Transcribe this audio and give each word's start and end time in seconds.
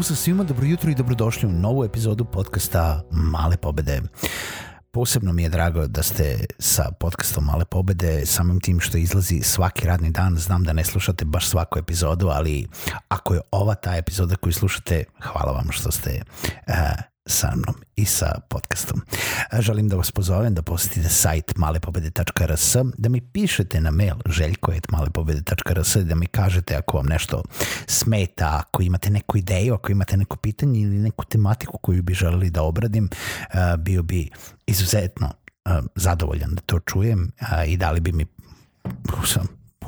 Pozdrav 0.00 0.16
svima, 0.16 0.44
dobro 0.44 0.66
jutro 0.66 0.90
i 0.90 0.94
dobrodošli 0.94 1.48
u 1.48 1.52
novu 1.52 1.84
epizodu 1.84 2.24
podcasta 2.24 3.02
Male 3.10 3.56
pobede. 3.56 4.02
Posebno 4.90 5.32
mi 5.32 5.42
je 5.42 5.48
drago 5.48 5.86
da 5.86 6.02
ste 6.02 6.44
sa 6.58 6.90
podcastom 7.00 7.44
Male 7.44 7.64
pobede, 7.64 8.26
samim 8.26 8.60
tim 8.60 8.80
što 8.80 8.98
izlazi 8.98 9.40
svaki 9.42 9.86
radni 9.86 10.10
dan. 10.10 10.36
Znam 10.36 10.64
da 10.64 10.72
ne 10.72 10.84
slušate 10.84 11.24
baš 11.24 11.48
svaku 11.48 11.78
epizodu, 11.78 12.28
ali 12.28 12.66
ako 13.08 13.34
je 13.34 13.40
ova 13.50 13.74
ta 13.74 13.96
epizoda 13.96 14.36
koju 14.36 14.52
slušate, 14.52 15.04
hvala 15.22 15.52
vam 15.52 15.66
što 15.70 15.90
ste 15.90 16.22
uh, 16.66 16.74
sa 17.26 17.52
mnom 17.56 17.74
i 17.96 18.04
sa 18.04 18.40
podcastom. 18.48 19.00
Želim 19.58 19.88
da 19.88 19.96
vas 19.96 20.10
pozovem 20.10 20.54
da 20.54 20.62
posetite 20.62 21.08
sajt 21.08 21.56
malepobede.rs, 21.56 22.76
da 22.98 23.08
mi 23.08 23.20
pišete 23.20 23.80
na 23.80 23.90
mail 23.90 24.14
željko.malepobede.rs, 24.26 25.96
da 25.96 26.14
mi 26.14 26.26
kažete 26.26 26.76
ako 26.76 26.96
vam 26.96 27.06
nešto 27.06 27.42
smeta, 27.86 28.62
ako 28.66 28.82
imate 28.82 29.10
neku 29.10 29.38
ideju, 29.38 29.74
ako 29.74 29.92
imate 29.92 30.16
neko 30.16 30.36
pitanje 30.36 30.80
ili 30.80 30.98
neku 30.98 31.24
tematiku 31.24 31.78
koju 31.78 32.02
bi 32.02 32.14
želeli 32.14 32.50
da 32.50 32.62
obradim, 32.62 33.08
bio 33.78 34.02
bi 34.02 34.30
izuzetno 34.66 35.30
zadovoljan 35.94 36.54
da 36.54 36.60
to 36.60 36.78
čujem 36.78 37.32
i 37.66 37.76
dali 37.76 38.00
bi 38.00 38.12
mi 38.12 38.26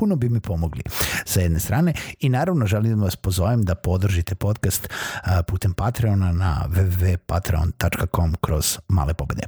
puno 0.03 0.17
bi 0.17 0.29
mi 0.29 0.41
pomogli 0.41 0.83
sa 1.25 1.41
jedne 1.41 1.61
strane 1.61 1.95
i 2.21 2.29
naravno 2.29 2.67
želim 2.67 2.99
da 2.99 3.05
vas 3.05 3.17
pozovem 3.17 3.63
da 3.63 3.75
podržite 3.75 4.35
podcast 4.35 4.89
putem 5.47 5.73
Patreona 5.73 6.33
na 6.33 6.67
www.patreon.com 6.69 8.35
kroz 8.41 8.79
male 8.89 9.15
pobede. 9.15 9.43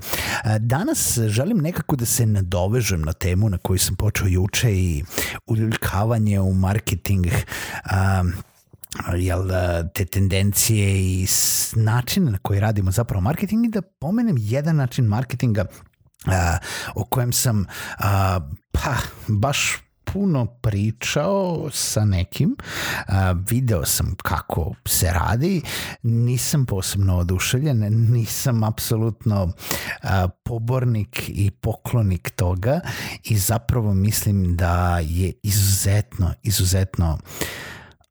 Danas 0.59 1.19
želim 1.27 1.59
nekako 1.59 1.97
da 1.97 2.07
se 2.07 2.27
nadovežem 2.27 3.03
na 3.03 3.13
temu 3.13 3.49
na 3.49 3.59
koju 3.59 3.79
sam 3.79 3.97
počeo 3.97 4.27
juče 4.27 4.73
i 4.73 5.05
uljuljkavanje 5.47 6.41
u 6.41 6.55
marketing 6.55 7.27
jel, 9.17 9.49
te 9.95 10.05
tendencije 10.05 10.97
i 10.97 11.27
način 11.77 12.25
na 12.25 12.39
koji 12.39 12.61
radimo 12.61 12.91
zapravo 12.91 13.21
marketing 13.21 13.67
i 13.67 13.69
da 13.71 13.83
pomenem 13.83 14.37
jedan 14.39 14.77
način 14.77 15.05
marketinga 15.05 15.65
Uh, 16.27 16.33
o 16.95 17.05
kojem 17.05 17.33
sam 17.33 17.61
uh, 17.61 18.05
pa 18.73 18.95
baš 19.29 19.84
puno 20.15 20.47
pričao 20.47 21.69
sa 21.73 22.05
nekim, 22.05 22.57
a, 23.07 23.35
video 23.49 23.85
sam 23.85 24.15
kako 24.23 24.75
se 24.87 25.13
radi, 25.13 25.63
nisam 26.03 26.67
posebno 26.67 27.19
oduševljen, 27.19 28.13
nisam 28.13 28.65
apsolutno 28.65 29.53
a, 30.03 30.29
pobornik 30.45 31.23
i 31.29 31.51
poklonik 31.51 32.31
toga 32.31 32.81
i 33.25 33.39
zapravo 33.39 33.95
mislim 33.95 34.57
da 34.57 34.99
je 34.99 35.33
izuzetno, 35.43 36.35
izuzetno 36.43 37.19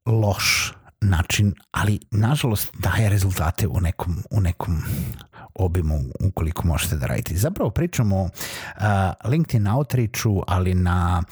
loš 0.06 0.72
način, 1.00 1.54
ali 1.70 2.00
nažalost 2.10 2.70
daje 2.78 3.08
rezultate 3.08 3.68
u 3.68 3.80
nekom, 3.80 4.16
u 4.30 4.40
nekom 4.40 4.82
obimu 5.54 6.00
ukoliko 6.20 6.66
možete 6.66 6.96
da 6.96 7.06
radite. 7.06 7.34
Zapravo 7.36 7.70
pričamo 7.70 8.16
o 8.16 8.24
uh, 8.24 9.30
LinkedIn 9.30 9.68
outreachu, 9.68 10.42
ali 10.46 10.74
na, 10.74 11.22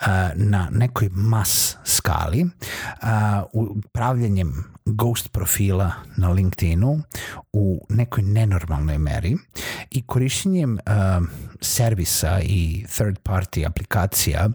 uh, 0.00 0.06
na 0.34 0.68
nekoj 0.72 1.08
mas 1.12 1.76
skali, 1.84 2.44
uh, 2.44 3.08
upravljanjem 3.52 4.64
ghost 4.84 5.32
profila 5.32 5.92
na 6.16 6.28
LinkedInu 6.28 7.02
u 7.52 7.86
nekoj 7.88 8.22
nenormalnoj 8.22 8.98
meri 8.98 9.36
i 9.90 10.02
korišćenjem 10.02 10.72
uh, 10.72 11.26
servisa 11.60 12.40
i 12.42 12.84
third 12.96 13.18
party 13.24 13.66
aplikacija 13.66 14.48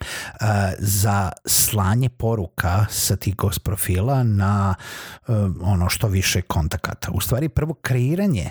Uh, 0.00 0.46
za 0.78 1.32
slanje 1.46 2.08
poruka 2.08 2.86
sa 2.90 3.16
tih 3.16 3.36
ghost 3.36 3.64
profila 3.64 4.22
na 4.22 4.74
uh, 5.28 5.36
ono 5.60 5.88
što 5.88 6.08
više 6.08 6.42
kontakata. 6.42 7.10
U 7.12 7.20
stvari 7.20 7.48
prvo 7.48 7.74
kreiranje 7.74 8.50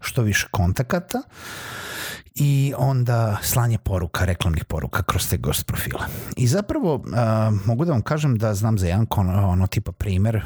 što 0.00 0.22
više 0.22 0.46
kontakata 0.50 1.22
i 2.34 2.74
onda 2.78 3.36
slanje 3.42 3.78
poruka, 3.78 4.24
reklamnih 4.24 4.64
poruka 4.64 5.02
kroz 5.02 5.28
te 5.28 5.36
ghost 5.36 5.66
profile. 5.66 6.00
I 6.36 6.46
zapravo 6.46 6.94
uh, 6.94 7.02
mogu 7.66 7.84
da 7.84 7.92
vam 7.92 8.02
kažem 8.02 8.38
da 8.38 8.54
znam 8.54 8.78
za 8.78 8.86
jedan 8.86 9.06
ono 9.44 9.66
tipa 9.66 9.92
primer 9.92 10.36
uh, 10.36 10.42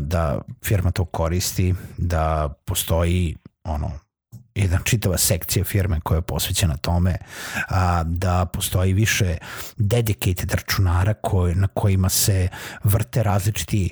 da 0.00 0.40
firma 0.64 0.90
to 0.90 1.04
koristi, 1.04 1.74
da 1.96 2.54
postoji 2.64 3.36
ono 3.64 3.90
jedna 4.56 4.78
čitava 4.84 5.18
sekcija 5.18 5.64
firme 5.64 6.00
koja 6.00 6.16
je 6.16 6.22
posvećena 6.22 6.76
tome 6.76 7.16
a, 7.68 8.02
da 8.02 8.46
postoji 8.46 8.92
više 8.92 9.36
dedicated 9.76 10.52
računara 10.52 11.14
koje, 11.14 11.54
na 11.54 11.68
kojima 11.68 12.08
se 12.08 12.48
vrte 12.84 13.22
različiti 13.22 13.90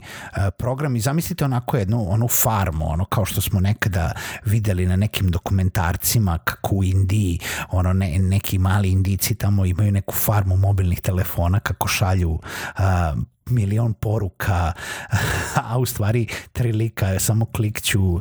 programi. 0.58 1.00
Zamislite 1.00 1.44
onako 1.44 1.76
jednu 1.76 2.12
onu 2.12 2.28
farmu, 2.28 2.90
ono 2.90 3.04
kao 3.04 3.24
što 3.24 3.40
smo 3.40 3.60
nekada 3.60 4.12
videli 4.44 4.86
na 4.86 4.96
nekim 4.96 5.30
dokumentarcima 5.30 6.38
kako 6.38 6.76
u 6.76 6.84
Indiji, 6.84 7.38
ono 7.70 7.92
ne, 7.92 8.18
neki 8.18 8.58
mali 8.58 8.90
indici 8.90 9.34
tamo 9.34 9.64
imaju 9.64 9.92
neku 9.92 10.14
farmu 10.14 10.56
mobilnih 10.56 11.00
telefona 11.00 11.60
kako 11.60 11.88
šalju 11.88 12.38
a, 12.76 13.14
milion 13.46 13.94
poruka, 13.94 14.72
a 15.70 15.78
u 15.78 15.86
stvari 15.86 16.26
tri 16.52 16.72
lika, 16.72 17.20
samo 17.20 17.44
klikću 17.44 18.20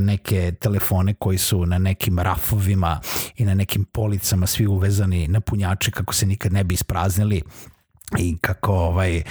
neke 0.00 0.52
telefone 0.52 1.14
koji 1.14 1.38
su 1.38 1.66
na 1.66 1.78
nekim 1.78 2.18
rafovima 2.18 3.00
i 3.36 3.44
na 3.44 3.54
nekim 3.54 3.84
policama 3.84 4.46
svi 4.46 4.66
uvezani 4.66 5.28
na 5.28 5.40
punjače 5.40 5.90
kako 5.90 6.14
se 6.14 6.26
nikad 6.26 6.52
ne 6.52 6.64
bi 6.64 6.74
ispraznili 6.74 7.42
i 8.18 8.38
kako 8.40 8.72
ovaj 8.72 9.22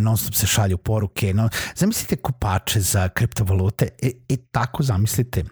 non 0.00 0.16
stop 0.16 0.34
se 0.34 0.46
šalju 0.46 0.78
poruke. 0.78 1.34
No 1.34 1.48
zamislite 1.74 2.16
kupače 2.16 2.80
za 2.80 3.08
kriptovalute? 3.08 3.88
I, 4.02 4.14
i 4.28 4.36
tako 4.36 4.82
zamislite 4.82 5.44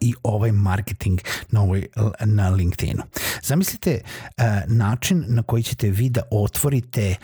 i 0.00 0.14
ovaj 0.22 0.52
marketing 0.52 1.20
na, 1.50 1.62
ovoj, 1.62 1.86
na 2.24 2.48
LinkedInu. 2.48 3.02
Zamislite 3.42 4.00
uh, 4.00 4.44
način 4.66 5.24
na 5.28 5.42
koji 5.42 5.62
ćete 5.62 5.90
vi 5.90 6.08
da 6.08 6.22
otvorite 6.30 7.14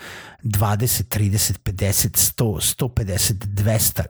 20, 0.43 1.19
30, 1.19 1.53
50, 1.63 2.33
100, 2.37 2.75
150, 2.77 3.33
200 3.33 4.03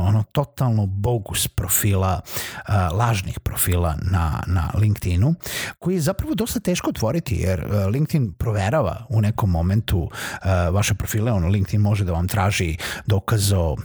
ono 0.00 0.22
totalno 0.32 0.86
bogus 0.86 1.48
profila, 1.48 2.20
uh, 2.68 2.74
lažnih 2.98 3.40
profila 3.40 3.96
na, 4.02 4.42
na 4.46 4.70
LinkedInu, 4.74 5.34
koji 5.78 5.94
je 5.94 6.00
zapravo 6.00 6.34
dosta 6.34 6.60
teško 6.60 6.90
otvoriti, 6.90 7.34
jer 7.34 7.64
uh, 7.64 7.86
LinkedIn 7.86 8.32
proverava 8.32 9.06
u 9.08 9.20
nekom 9.20 9.50
momentu 9.50 9.98
uh, 9.98 10.10
vaše 10.74 10.94
profile, 10.94 11.32
ono 11.32 11.48
LinkedIn 11.48 11.80
može 11.80 12.04
da 12.04 12.12
vam 12.12 12.28
traži 12.28 12.76
dokaz 13.06 13.52
o 13.52 13.76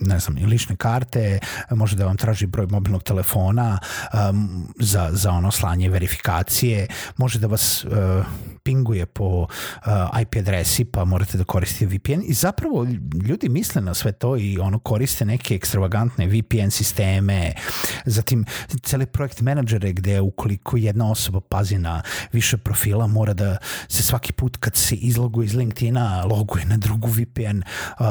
ne 0.00 0.18
znam, 0.18 0.36
lične 0.46 0.76
karte, 0.76 1.38
može 1.70 1.96
da 1.96 2.06
vam 2.06 2.16
traži 2.16 2.46
broj 2.46 2.66
mobilnog 2.66 3.02
telefona 3.02 3.78
um, 4.30 4.68
za, 4.78 5.10
za 5.12 5.30
ono 5.30 5.50
slanje 5.50 5.88
verifikacije, 5.88 6.86
može 7.16 7.38
da 7.38 7.46
vas 7.46 7.84
uh, 7.84 8.26
pinguje 8.62 9.06
po 9.06 9.24
uh, 9.24 10.20
IP 10.20 10.36
adresi 10.36 10.84
pa 10.84 11.04
morate 11.04 11.38
da 11.38 11.44
koristite 11.44 11.86
VPN 11.86 12.22
i 12.24 12.34
zapravo 12.34 12.86
ljudi 13.28 13.48
misle 13.48 13.82
na 13.82 13.94
sve 13.94 14.12
to 14.12 14.36
i 14.36 14.58
ono 14.58 14.78
koriste 14.78 15.24
neke 15.24 15.54
ekstravagantne 15.54 16.26
VPN 16.26 16.70
sisteme, 16.70 17.52
zatim 18.04 18.44
cele 18.82 19.06
projekt 19.06 19.40
menadžere 19.40 19.92
gde 19.92 20.20
ukoliko 20.20 20.76
jedna 20.76 21.10
osoba 21.10 21.40
pazi 21.40 21.78
na 21.78 22.02
više 22.32 22.56
profila 22.56 23.06
mora 23.06 23.32
da 23.32 23.56
se 23.88 24.02
svaki 24.02 24.32
put 24.32 24.56
kad 24.56 24.76
se 24.76 24.94
izloguje 24.94 25.46
iz 25.46 25.54
LinkedIna 25.54 26.24
loguje 26.24 26.64
na 26.64 26.76
drugu 26.76 27.08
VPN 27.08 27.62
uh, 28.00 28.06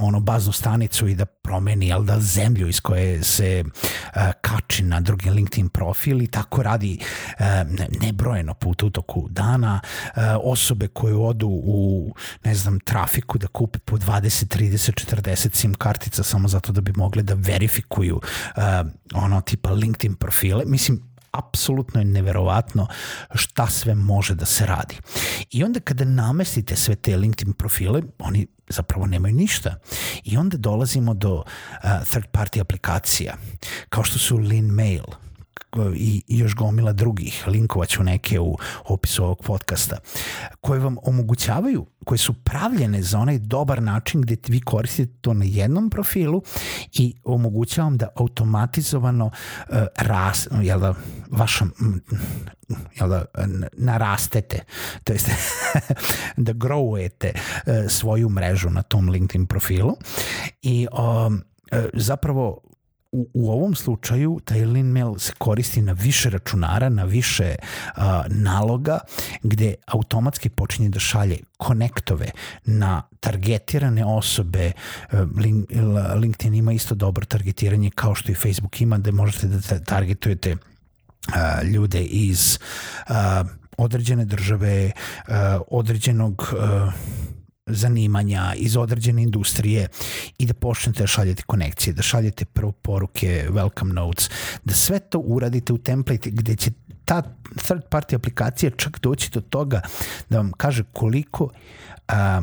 ono 0.00 0.20
baznu 0.20 0.52
stanicu 0.52 1.08
i 1.08 1.14
da 1.14 1.26
promeni 1.42 1.88
jel 1.88 2.04
da, 2.04 2.20
zemlju 2.20 2.68
iz 2.68 2.80
koje 2.80 3.22
se 3.22 3.64
uh, 3.64 4.22
kači 4.40 4.82
na 4.82 5.00
drugi 5.00 5.30
LinkedIn 5.30 5.68
profil 5.68 6.22
i 6.22 6.26
tako 6.26 6.62
radi 6.62 6.98
uh, 7.00 7.44
nebrojeno 8.00 8.54
puta 8.54 8.86
u 8.86 8.90
toku 8.90 9.28
dana. 9.30 9.80
Uh, 10.16 10.22
osobe 10.42 10.88
koje 10.88 11.14
odu 11.14 11.48
u, 11.48 12.14
ne 12.44 12.54
znam, 12.54 12.80
trafiku 12.80 13.38
da 13.38 13.46
kupe 13.46 13.78
po 13.78 13.96
20, 13.96 14.58
30, 14.58 15.16
40 15.16 15.54
SIM 15.54 15.74
kartica 15.74 16.22
samo 16.22 16.48
zato 16.48 16.72
da 16.72 16.80
bi 16.80 16.92
mogli 16.96 17.22
da 17.22 17.34
verifikuju 17.34 18.16
uh, 18.16 18.62
ono 19.14 19.40
tipa 19.40 19.70
LinkedIn 19.70 20.14
profile. 20.14 20.64
Mislim, 20.66 21.11
apsolutno 21.32 22.00
je 22.00 22.04
neverovatno 22.04 22.86
šta 23.34 23.66
sve 23.66 23.94
može 23.94 24.34
da 24.34 24.44
se 24.44 24.66
radi. 24.66 24.96
I 25.50 25.64
onda 25.64 25.80
kada 25.80 26.04
namestite 26.04 26.76
sve 26.76 26.94
te 26.94 27.16
LinkedIn 27.16 27.52
profile, 27.52 28.02
oni 28.18 28.46
zapravo 28.68 29.06
nemaju 29.06 29.34
ništa. 29.34 29.76
I 30.24 30.36
onda 30.36 30.56
dolazimo 30.56 31.14
do 31.14 31.34
uh, 31.34 31.44
third 32.10 32.26
party 32.32 32.60
aplikacija, 32.60 33.34
kao 33.88 34.04
što 34.04 34.18
su 34.18 34.36
Lean 34.36 34.66
Mail, 34.66 35.04
i 35.94 36.22
još 36.28 36.54
gomila 36.54 36.92
drugih, 36.92 37.44
linkovaću 37.46 38.02
neke 38.02 38.40
u 38.40 38.58
opisu 38.84 39.24
ovog 39.24 39.42
podcasta, 39.44 39.96
koje 40.60 40.80
vam 40.80 40.96
omogućavaju, 41.02 41.86
koje 42.04 42.18
su 42.18 42.32
pravljene 42.32 43.02
za 43.02 43.18
onaj 43.18 43.38
dobar 43.38 43.82
način 43.82 44.20
gde 44.20 44.36
vi 44.48 44.60
koristite 44.60 45.12
to 45.20 45.34
na 45.34 45.44
jednom 45.44 45.90
profilu 45.90 46.42
i 46.92 47.14
omogućavam 47.24 47.96
da 47.96 48.08
automatizovano 48.16 49.26
uh, 49.26 49.76
ras, 49.96 50.48
jel 50.62 50.80
da, 50.80 50.94
vaša, 51.30 51.64
jel 53.00 53.08
da, 53.08 53.24
narastete, 53.72 54.58
to 55.04 55.12
jest 55.12 55.30
da 56.36 56.52
growujete 56.52 57.32
uh, 57.32 57.90
svoju 57.90 58.28
mrežu 58.28 58.70
na 58.70 58.82
tom 58.82 59.08
LinkedIn 59.08 59.46
profilu 59.46 59.96
i 60.62 60.86
um, 61.26 61.42
zapravo 61.92 62.71
u, 63.12 63.30
u 63.34 63.50
ovom 63.50 63.74
slučaju 63.74 64.40
taj 64.44 64.66
mail 64.66 65.18
se 65.18 65.32
koristi 65.38 65.82
na 65.82 65.92
više 65.92 66.30
računara, 66.30 66.88
na 66.88 67.04
više 67.04 67.54
uh, 67.96 68.02
naloga, 68.28 68.98
gde 69.42 69.74
automatski 69.86 70.48
počinje 70.48 70.88
da 70.88 70.98
šalje 70.98 71.38
konektove 71.56 72.30
na 72.64 73.02
targetirane 73.20 74.04
osobe. 74.04 74.72
Uh, 75.12 75.18
link, 75.36 75.70
LinkedIn 76.16 76.54
ima 76.54 76.72
isto 76.72 76.94
dobro 76.94 77.24
targetiranje 77.24 77.90
kao 77.94 78.14
što 78.14 78.32
i 78.32 78.34
Facebook 78.34 78.80
ima, 78.80 78.98
gde 78.98 79.12
možete 79.12 79.46
da 79.46 79.78
targetujete 79.78 80.52
uh, 80.52 81.68
ljude 81.68 82.02
iz 82.02 82.58
uh, 83.08 83.14
određene 83.76 84.24
države, 84.24 84.90
određenog 85.70 86.54
zanimanja, 87.66 88.54
iz 88.56 88.76
određene 88.76 89.22
industrije 89.22 89.88
i 90.38 90.46
da 90.46 90.54
počnete 90.54 90.98
da 90.98 91.06
šaljete 91.06 91.42
konekcije, 91.42 91.94
da 91.94 92.02
šaljete 92.02 92.44
prvo 92.44 92.72
poruke, 92.72 93.46
welcome 93.50 93.92
notes, 93.92 94.30
da 94.64 94.74
sve 94.74 94.98
to 95.00 95.18
uradite 95.18 95.72
u 95.72 95.78
template 95.78 96.30
gde 96.30 96.56
će 96.56 96.70
ta 97.04 97.22
third 97.56 97.82
party 97.90 98.14
aplikacija 98.14 98.70
čak 98.70 99.00
doći 99.00 99.30
do 99.30 99.40
toga 99.40 99.80
da 100.30 100.36
vam 100.36 100.52
kaže 100.52 100.84
koliko 100.92 101.48
a, 102.08 102.42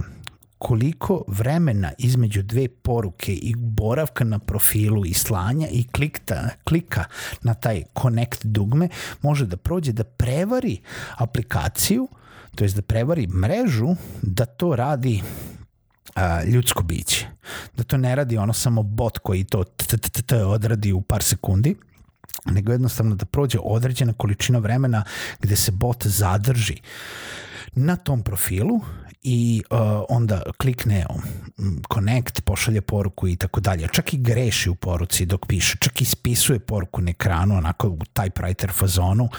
koliko 0.58 1.24
vremena 1.28 1.92
između 1.98 2.44
dve 2.44 2.68
poruke 2.68 3.34
i 3.34 3.56
boravka 3.58 4.24
na 4.24 4.40
profilu 4.40 5.06
i 5.06 5.14
slanja 5.14 5.68
i 5.72 5.88
klikta, 5.88 6.50
klika 6.64 7.04
na 7.42 7.54
taj 7.54 7.84
connect 8.02 8.46
dugme 8.46 8.90
može 9.22 9.46
da 9.46 9.58
prođe 9.58 9.92
da 9.92 10.04
prevari 10.04 10.82
aplikaciju 11.18 12.08
to 12.56 12.64
je 12.64 12.70
da 12.70 12.82
prevari 12.82 13.28
mrežu 13.28 13.96
da 14.22 14.46
to 14.46 14.76
radi 14.76 15.22
a, 16.16 16.44
ljudsko 16.44 16.84
biće. 16.84 17.28
Da 17.78 17.84
to 17.84 17.98
ne 17.98 18.16
radi 18.16 18.38
ono 18.38 18.54
samo 18.54 18.84
bot 18.84 19.18
koji 19.18 19.44
to 19.44 19.64
odradi 20.48 20.94
u 20.94 21.02
par 21.02 21.24
sekundi, 21.24 21.76
nego 22.46 22.72
jednostavno 22.72 23.16
da 23.16 23.26
prođe 23.26 23.58
određena 23.64 24.14
količina 24.14 24.60
vremena 24.60 25.04
gde 25.40 25.56
se 25.56 25.72
bot 25.72 26.08
zadrži 26.08 26.78
na 27.76 27.96
tom 27.96 28.24
profilu 28.24 28.80
i 29.22 29.64
uh, 29.70 29.80
onda 30.10 30.42
klikne 30.58 31.06
um, 31.10 31.82
connect, 31.94 32.42
pošalje 32.42 32.82
poruku 32.82 33.28
i 33.28 33.36
tako 33.36 33.60
dalje. 33.60 33.88
Čak 33.92 34.14
i 34.14 34.18
greši 34.18 34.70
u 34.70 34.76
poruci 34.76 35.26
dok 35.26 35.46
piše, 35.46 35.78
čak 35.80 36.02
i 36.02 36.06
spisuje 36.06 36.60
poruku 36.60 37.02
na 37.02 37.10
ekranu, 37.10 37.58
onako 37.58 37.88
u 37.88 37.98
typewriter 37.98 38.74
fazonu, 38.74 39.24
uh, 39.24 39.32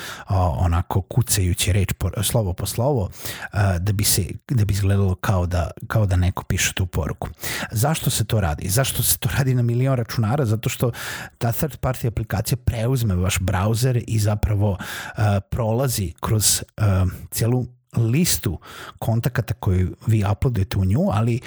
onako 0.65 1.01
kucajući 1.03 1.73
reč 1.73 1.93
po, 1.93 2.11
slovo 2.23 2.53
po 2.53 2.67
slovo, 2.67 3.03
uh, 3.03 3.61
da 3.81 3.93
bi 3.93 4.05
se 4.05 4.25
da 4.49 4.65
bi 4.65 4.73
izgledalo 4.75 5.15
kao 5.15 5.47
da, 5.47 5.71
kao 5.87 6.07
da 6.07 6.17
neko 6.17 6.45
piše 6.45 6.73
tu 6.75 6.87
poruku. 6.87 7.29
Zašto 7.71 8.11
se 8.11 8.25
to 8.25 8.41
radi? 8.41 8.69
Zašto 8.69 9.03
se 9.03 9.19
to 9.19 9.29
radi 9.39 9.55
na 9.55 9.63
milion 9.63 9.97
računara? 9.97 10.45
Zato 10.45 10.69
što 10.69 10.91
ta 11.39 11.53
third 11.53 11.81
party 11.81 12.07
aplikacija 12.07 12.57
preuzme 12.65 13.15
vaš 13.15 13.39
browser 13.39 14.05
i 14.07 14.19
zapravo 14.19 14.71
uh, 14.71 15.25
prolazi 15.51 16.13
kroz 16.21 16.63
uh, 16.77 17.11
celu 17.31 17.67
listu 18.01 18.59
kontakata 18.99 19.55
koju 19.55 19.97
vi 20.07 20.25
uploadujete 20.33 20.79
u 20.79 20.85
nju, 20.85 21.09
ali 21.13 21.41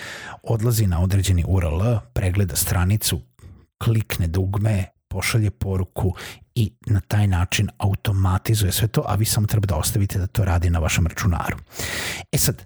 odlazi 0.44 0.88
na 0.88 1.02
određeni 1.02 1.44
URL, 1.48 1.82
pregleda 2.14 2.56
stranicu, 2.56 3.22
klikne 3.84 4.28
dugme, 4.28 4.86
pošalje 5.08 5.52
poruku 5.52 6.14
i 6.56 6.74
na 6.86 7.02
taj 7.02 7.28
način 7.28 7.70
automatizuje 7.78 8.72
sve 8.72 8.88
to, 8.88 9.04
a 9.08 9.16
vi 9.16 9.26
samo 9.26 9.48
treba 9.48 9.66
da 9.66 9.76
ostavite 9.76 10.20
da 10.20 10.28
to 10.28 10.46
radi 10.46 10.70
na 10.70 10.80
vašem 10.80 11.08
računaru. 11.08 11.58
E 12.32 12.38
sad, 12.38 12.66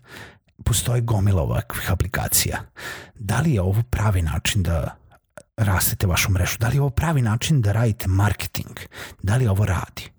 postoji 0.66 1.01
gomila 1.01 1.42
ovakvih 1.42 1.92
aplikacija. 1.92 2.62
Da 3.16 3.40
li 3.40 3.54
je 3.54 3.62
ovo 3.62 3.83
pravi 3.90 4.22
način 4.22 4.63
da 4.63 4.95
rastete 5.57 6.07
vašu 6.07 6.31
mrežu? 6.31 6.57
Da 6.60 6.68
li 6.68 6.75
je 6.75 6.81
ovo 6.81 6.90
pravi 6.90 7.22
način 7.22 7.62
da 7.62 7.72
radite 7.72 8.07
marketing? 8.07 8.80
Da 9.24 9.36
li 9.36 9.48
ovo 9.48 9.66
radi? 9.66 10.17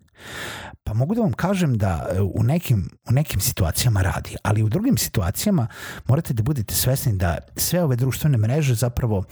Pa 0.85 0.95
mogu 0.95 1.15
da 1.15 1.21
vam 1.21 1.33
kažem 1.33 1.79
da 1.79 2.09
e, 2.11 2.21
u 2.21 2.43
nekim, 2.43 2.91
u 3.09 3.13
nekim 3.13 3.41
situacijama 3.41 4.03
radi, 4.03 4.37
ali 4.43 4.63
u 4.63 4.69
drugim 4.69 4.99
situacijama 4.99 5.67
morate 6.07 6.35
da 6.35 6.43
budete 6.43 6.75
svesni 6.75 7.13
da 7.17 7.39
sve 7.57 7.85
ove 7.85 7.97
društvene 7.97 8.39
mreže 8.39 8.75
zapravo 8.75 9.25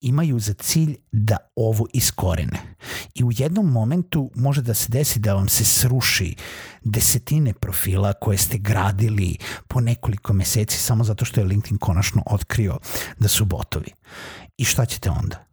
imaju 0.00 0.38
za 0.38 0.54
cilj 0.54 0.96
da 1.12 1.36
ovo 1.56 1.86
iskorene. 1.92 2.58
I 3.14 3.24
u 3.24 3.30
jednom 3.32 3.66
momentu 3.66 4.30
može 4.34 4.62
da 4.62 4.74
se 4.74 4.88
desi 4.88 5.18
da 5.18 5.34
vam 5.34 5.48
se 5.48 5.64
sruši 5.64 6.34
desetine 6.84 7.54
profila 7.54 8.12
koje 8.12 8.38
ste 8.38 8.58
gradili 8.58 9.36
po 9.68 9.80
nekoliko 9.80 10.32
meseci 10.32 10.78
samo 10.78 11.04
zato 11.04 11.24
što 11.24 11.40
je 11.40 11.46
LinkedIn 11.46 11.78
konačno 11.78 12.22
otkrio 12.26 12.78
da 13.18 13.28
su 13.28 13.44
botovi. 13.44 13.90
I 14.56 14.64
šta 14.64 14.86
ćete 14.86 15.10
onda? 15.10 15.47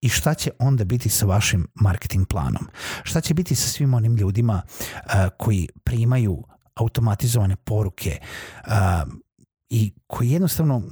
I 0.00 0.08
šta 0.08 0.34
će 0.34 0.50
onda 0.58 0.84
biti 0.84 1.08
sa 1.08 1.26
vašim 1.26 1.66
marketing 1.74 2.26
planom? 2.28 2.66
Šta 3.02 3.20
će 3.20 3.34
biti 3.34 3.54
sa 3.54 3.68
svim 3.68 3.94
onim 3.94 4.16
ljudima 4.16 4.62
uh, 4.62 5.12
koji 5.38 5.68
primaju 5.84 6.44
automatizovane 6.74 7.56
poruke 7.56 8.18
uh, 8.66 8.72
i 9.70 9.92
koji 10.06 10.30
jednostavno 10.30 10.82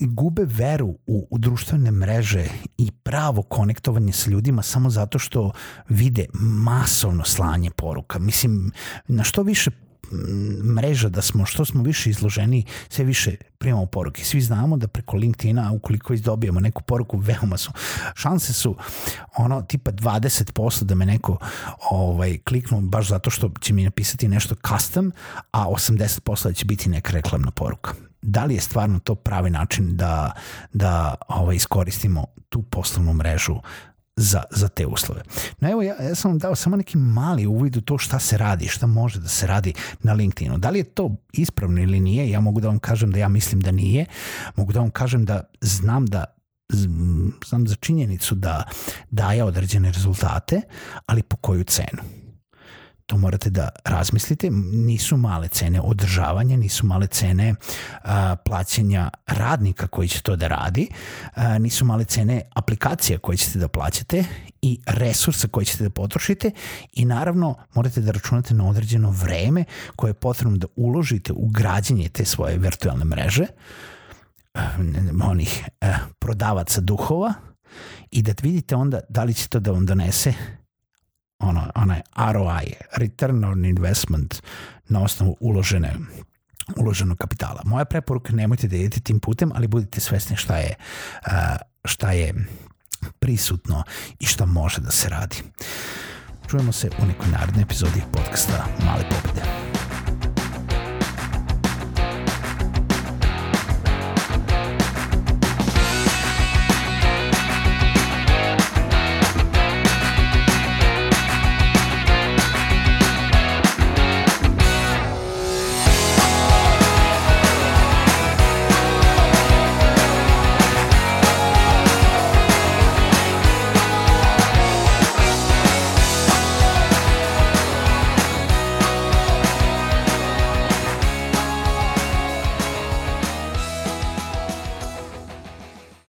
gube 0.00 0.42
veru 0.46 0.88
u, 1.06 1.28
u 1.30 1.38
društvene 1.38 1.90
mreže 1.90 2.46
i 2.78 2.90
pravo 3.02 3.42
konektovanje 3.42 4.12
sa 4.12 4.30
ljudima 4.30 4.62
samo 4.62 4.90
zato 4.90 5.18
što 5.18 5.52
vide 5.88 6.26
masovno 6.40 7.24
slanje 7.24 7.70
poruka. 7.70 8.18
Mislim, 8.18 8.72
na 9.08 9.24
što 9.24 9.42
više 9.42 9.70
mreža 10.74 11.08
da 11.08 11.22
smo, 11.22 11.46
što 11.46 11.64
smo 11.64 11.82
više 11.82 12.10
izloženi, 12.10 12.64
sve 12.88 13.04
više 13.04 13.36
primamo 13.58 13.86
poruke. 13.86 14.24
Svi 14.24 14.40
znamo 14.40 14.76
da 14.76 14.88
preko 14.88 15.16
LinkedIna, 15.16 15.72
ukoliko 15.72 16.12
izdobijemo 16.12 16.60
neku 16.60 16.82
poruku, 16.82 17.18
veoma 17.18 17.56
su, 17.56 17.70
šanse 18.14 18.52
su 18.52 18.76
ono 19.36 19.62
tipa 19.62 19.92
20% 19.92 20.82
da 20.82 20.94
me 20.94 21.06
neko 21.06 21.38
ovaj, 21.90 22.38
kliknu 22.38 22.80
baš 22.80 23.08
zato 23.08 23.30
što 23.30 23.50
će 23.60 23.72
mi 23.72 23.84
napisati 23.84 24.28
nešto 24.28 24.54
custom, 24.68 25.12
a 25.52 25.66
80% 25.66 26.44
da 26.44 26.52
će 26.52 26.64
biti 26.64 26.88
neka 26.88 27.12
reklamna 27.12 27.50
poruka 27.50 27.92
da 28.22 28.44
li 28.44 28.54
je 28.54 28.60
stvarno 28.60 28.98
to 28.98 29.14
pravi 29.14 29.50
način 29.50 29.96
da, 29.96 30.32
da 30.72 31.14
ovaj, 31.28 31.56
iskoristimo 31.56 32.26
tu 32.48 32.62
poslovnu 32.62 33.12
mrežu 33.12 33.56
za, 34.16 34.42
za 34.50 34.68
te 34.68 34.86
uslove. 34.86 35.22
No 35.60 35.70
evo, 35.70 35.82
ja, 35.82 35.94
ja 36.02 36.14
sam 36.14 36.30
vam 36.30 36.38
dao 36.38 36.54
samo 36.54 36.76
neki 36.76 36.98
mali 36.98 37.46
uvid 37.46 37.76
u 37.76 37.80
to 37.80 37.98
šta 37.98 38.18
se 38.18 38.38
radi, 38.38 38.68
šta 38.68 38.86
može 38.86 39.20
da 39.20 39.28
se 39.28 39.46
radi 39.46 39.72
na 40.02 40.12
LinkedInu. 40.12 40.58
Da 40.58 40.70
li 40.70 40.78
je 40.78 40.84
to 40.84 41.16
ispravno 41.32 41.82
ili 41.82 42.00
nije, 42.00 42.30
ja 42.30 42.40
mogu 42.40 42.60
da 42.60 42.68
vam 42.68 42.78
kažem 42.78 43.10
da 43.10 43.18
ja 43.18 43.28
mislim 43.28 43.60
da 43.60 43.70
nije. 43.70 44.06
Mogu 44.56 44.72
da 44.72 44.80
vam 44.80 44.90
kažem 44.90 45.24
da 45.24 45.40
znam 45.60 46.06
da 46.06 46.24
znam 47.44 47.66
za 47.66 47.74
činjenicu 47.74 48.34
da 48.34 48.64
daje 49.10 49.44
određene 49.44 49.92
rezultate, 49.92 50.60
ali 51.06 51.22
po 51.22 51.36
koju 51.36 51.64
cenu 51.64 52.21
to 53.06 53.16
morate 53.16 53.50
da 53.50 53.68
razmislite. 53.84 54.50
Nisu 54.72 55.16
male 55.16 55.48
cene 55.48 55.80
održavanja, 55.80 56.56
nisu 56.56 56.86
male 56.86 57.06
cene 57.06 57.54
a, 58.04 58.36
plaćanja 58.36 59.10
radnika 59.26 59.86
koji 59.86 60.08
će 60.08 60.22
to 60.22 60.36
da 60.36 60.48
radi, 60.48 60.88
a, 61.34 61.58
nisu 61.58 61.84
male 61.84 62.04
cene 62.04 62.42
aplikacija 62.54 63.18
koje 63.18 63.36
ćete 63.36 63.58
da 63.58 63.68
plaćate 63.68 64.24
i 64.62 64.80
resursa 64.86 65.48
koje 65.48 65.64
ćete 65.64 65.84
da 65.84 65.90
potrošite 65.90 66.50
i 66.92 67.04
naravno 67.04 67.54
morate 67.74 68.00
da 68.00 68.12
računate 68.12 68.54
na 68.54 68.68
određeno 68.68 69.10
vreme 69.10 69.64
koje 69.96 70.10
je 70.10 70.14
potrebno 70.14 70.56
da 70.56 70.66
uložite 70.76 71.32
u 71.32 71.48
građenje 71.48 72.08
te 72.08 72.24
svoje 72.24 72.58
virtualne 72.58 73.04
mreže 73.04 73.46
onih 75.24 75.64
uh, 75.80 75.88
prodavaca 76.18 76.80
duhova 76.80 77.34
i 78.10 78.22
da 78.22 78.32
vidite 78.42 78.76
onda 78.76 79.00
da 79.08 79.24
li 79.24 79.34
će 79.34 79.48
to 79.48 79.60
da 79.60 79.70
vam 79.70 79.86
donese 79.86 80.34
ono, 81.42 81.70
onaj 81.74 82.00
ROI, 82.32 82.72
return 82.96 83.44
on 83.44 83.64
investment 83.64 84.42
na 84.88 85.02
osnovu 85.02 85.36
uložene 85.40 85.94
uloženog 86.76 87.18
kapitala. 87.18 87.62
Moja 87.64 87.84
preporuka 87.84 88.32
nemojte 88.32 88.68
da 88.68 88.76
idete 88.76 89.00
tim 89.00 89.20
putem, 89.20 89.50
ali 89.54 89.68
budite 89.68 90.00
svesni 90.00 90.36
šta 90.36 90.56
je, 90.56 90.74
šta 91.84 92.12
je 92.12 92.34
prisutno 93.18 93.82
i 94.20 94.26
šta 94.26 94.46
može 94.46 94.80
da 94.80 94.90
se 94.90 95.08
radi. 95.08 95.36
Čujemo 96.50 96.72
se 96.72 96.90
u 97.02 97.06
nekoj 97.06 97.28
narednoj 97.28 97.62
epizodi 97.62 98.02
podcasta 98.12 98.66
Male 98.86 99.04
pobede. 99.10 99.71